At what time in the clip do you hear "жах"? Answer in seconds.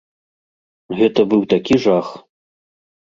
1.85-2.07